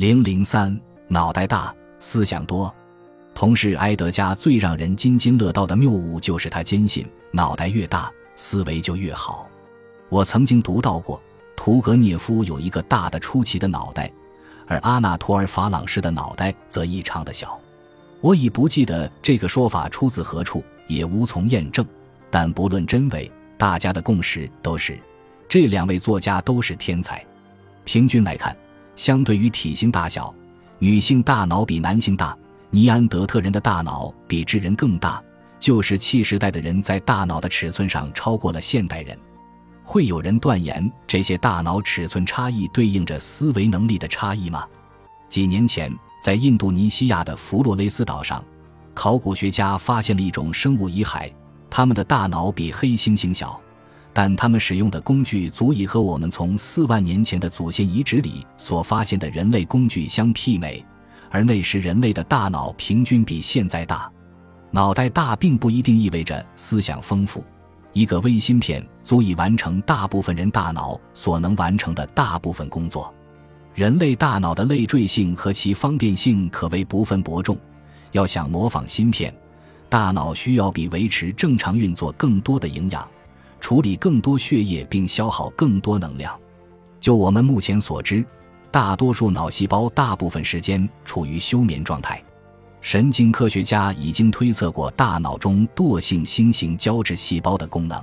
[0.00, 0.74] 零零三，
[1.08, 2.74] 脑袋大，思想多。
[3.34, 9.46] 同是埃德加最让人津津乐道的谬误，就是他坚信脑袋越大，思维就越好。
[10.08, 11.20] 我曾经读到过，
[11.54, 14.10] 屠格涅夫有一个大的出奇的脑袋，
[14.66, 17.60] 而阿纳托尔法朗士的脑袋则异常的小。
[18.22, 21.84] 我已不记得这个说法出自何处，也无从验证。
[22.30, 24.98] 但不论真伪，大家的共识都是，
[25.46, 27.22] 这两位作家都是天才。
[27.84, 28.56] 平均来看。
[29.00, 30.34] 相对于体型大小，
[30.78, 32.36] 女性大脑比男性大。
[32.68, 35.22] 尼安德特人的大脑比智人更大，
[35.58, 39.18] 旧石器时代的人在大脑的尺寸上超过了现代人。
[39.82, 44.66] 会有人断言这些大脑尺寸差异对应着思维能力的差异吗？
[45.30, 45.90] 几年前，
[46.22, 48.44] 在印度尼西亚的弗洛雷斯岛上，
[48.92, 51.32] 考古学家发现了一种生物遗骸，
[51.70, 53.58] 它们的大脑比黑猩猩小。
[54.12, 60.84] 但他们使用的工具足以和我们从四万年前的祖先遗址里所发现的人类工具相媲美，
[61.30, 64.10] 而那时人类的大脑平均比现在大。
[64.72, 67.44] 脑袋大并不一定意味着思想丰富，
[67.92, 73.12] 一个微芯片足以完成大部分人大脑所能完成的大部分工作。
[73.74, 77.56] 人类大脑的累赘性和其方便性可谓不分伯仲。
[78.12, 79.32] 要想模仿芯片，
[79.88, 83.08] 大脑需要比维持正常运作更多的营养。
[83.60, 86.36] 处理更多血液并消耗更多能量。
[86.98, 88.24] 就我们目前所知，
[88.70, 92.22] 大多数脑细胞大部分时间处于休眠状态。
[92.80, 98.02] 神经科学家已经推测过大脑中惰性新型胶质细胞的功能，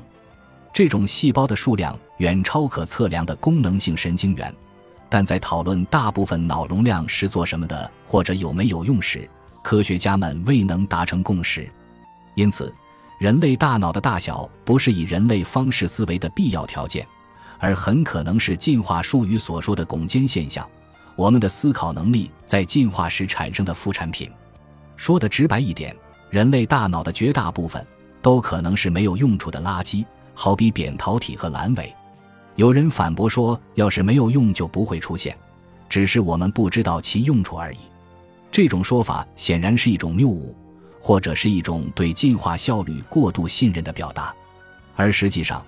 [0.72, 4.54] 这种细胞的数量远超可测量的功能性神经元。
[5.10, 9.28] 但在讨论大部分脑容量是做什么的，或者有没有用时，
[9.64, 11.70] 科学家们未能达成共识。
[12.36, 12.74] 因此。
[13.20, 17.06] 人类大脑的大小不是以人类方式思维的必要条件，
[17.58, 20.68] 而很可能是进化术语所说的拱肩现象。
[21.16, 24.30] 我们的思考能力在进化时产生的副产品。
[24.96, 25.96] 说的直白一点，
[26.30, 27.84] 人类大脑的绝大部分
[28.22, 30.06] 都可能是没有用处的垃圾，
[30.36, 31.92] 好比扁桃体和阑尾。
[32.56, 35.36] 有人反驳说，要是没有用就不会出现，
[35.90, 37.78] 只是我们不知道其用处而已。
[38.52, 40.56] 这种说法显然是一种谬误。
[41.00, 44.34] 或者是一种对进化效率过度信任的表达，
[44.96, 45.64] 而实际上，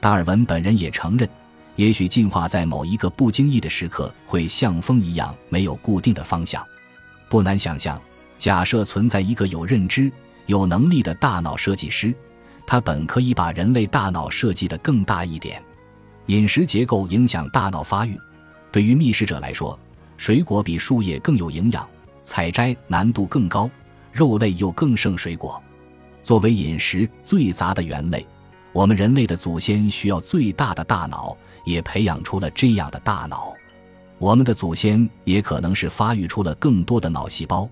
[0.00, 1.28] 达尔文本人也承认，
[1.76, 6.64] 也许进化在某一个不经意的时刻会像风一样没有固定的方向。
[7.28, 8.00] 不难想象，
[8.38, 10.12] 假设存在一个有认知、
[10.46, 12.14] 有能力的大脑设计师，
[12.66, 15.60] 他本可以把人类大脑设计得更大一点。
[16.26, 18.18] 饮食结构影响大脑发育，
[18.70, 19.78] 对于觅食者来说，
[20.16, 21.86] 水果比树叶更有营养，
[22.22, 23.68] 采摘难度更高。
[24.14, 25.60] 肉类又更胜水果，
[26.22, 28.24] 作为饮食最杂的猿类，
[28.72, 33.52] 我们人类的祖先需要最大的大脑，也培养出了这样的大脑。
[34.18, 37.68] 我们的祖先也可能是发育出了更多的脑细胞，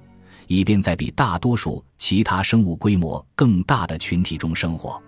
[0.49, 5.01] 以便在比大多数其他生物规模更大的群体中生活。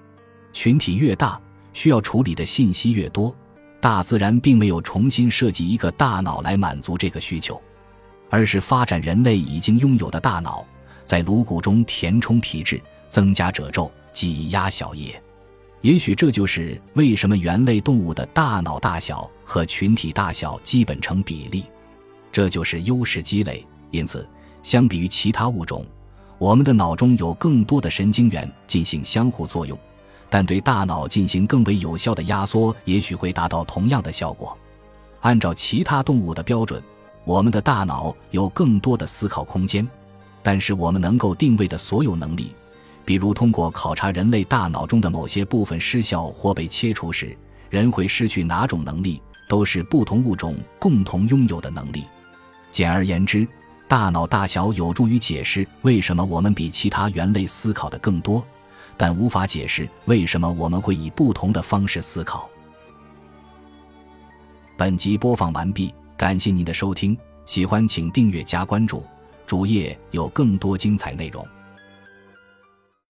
[0.53, 1.39] 群体越大，
[1.72, 3.34] 需要处理的信息越多。
[3.81, 7.61] 大自然并没有重新设计一个大脑来满足这个需求，
[8.31, 10.65] 而是发展人类已经拥有的大脑。
[11.04, 15.20] 在颅骨中填充皮质，增加褶皱，挤压小叶。
[15.82, 21.65] 也许这就是为什么猿类动物的大脑大小和群体大小基本成比例。
[22.32, 23.65] 这就是优势积累。
[23.91, 24.26] 因此，
[24.62, 25.84] 相比于其他物种，
[26.38, 29.78] 我们的脑中有更多的神经元进行相互作用，
[30.28, 34.56] 但对大脑进行更为有效的压缩，也许会达到同样的效果。
[35.21, 36.82] 按照其他动物的标准，
[37.25, 39.86] 我们的大脑有更多的思考空间。
[40.44, 42.55] 但是我们能够定位的所有能力，
[43.03, 47.37] 比如通过考察人类大脑中的某些部分失效或被切除时，
[47.71, 52.04] 人会失去哪种能力，都是不同物种共同拥有的能力。
[52.71, 53.49] 简而言之，
[53.88, 58.47] 大脑大小有助于解释为什么我们比其他猿类思考的更多，
[58.99, 62.50] 但无法解释为什么我们会以不同的方式思考。
[64.77, 67.16] 本集播放完毕，感谢您的收听，
[67.47, 69.03] 喜欢请订阅加关注。
[69.46, 71.46] 主页有更多精彩内容。